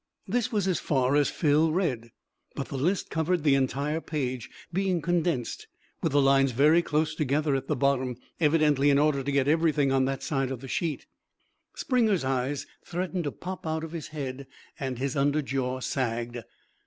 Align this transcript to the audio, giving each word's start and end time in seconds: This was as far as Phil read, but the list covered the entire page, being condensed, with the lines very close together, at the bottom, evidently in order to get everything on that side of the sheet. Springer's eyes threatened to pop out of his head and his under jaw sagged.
This 0.27 0.51
was 0.51 0.67
as 0.67 0.79
far 0.79 1.15
as 1.15 1.29
Phil 1.29 1.71
read, 1.71 2.11
but 2.55 2.69
the 2.69 2.75
list 2.75 3.11
covered 3.11 3.43
the 3.43 3.53
entire 3.53 4.01
page, 4.01 4.49
being 4.73 4.99
condensed, 4.99 5.67
with 6.01 6.11
the 6.13 6.19
lines 6.23 6.53
very 6.53 6.81
close 6.81 7.13
together, 7.13 7.53
at 7.55 7.67
the 7.67 7.75
bottom, 7.75 8.17
evidently 8.39 8.89
in 8.89 8.97
order 8.97 9.21
to 9.21 9.31
get 9.31 9.47
everything 9.47 9.91
on 9.91 10.05
that 10.05 10.23
side 10.23 10.49
of 10.49 10.59
the 10.61 10.67
sheet. 10.67 11.05
Springer's 11.75 12.25
eyes 12.25 12.65
threatened 12.83 13.25
to 13.25 13.31
pop 13.31 13.67
out 13.67 13.83
of 13.83 13.91
his 13.91 14.07
head 14.07 14.47
and 14.79 14.97
his 14.97 15.15
under 15.15 15.43
jaw 15.43 15.79
sagged. 15.79 16.39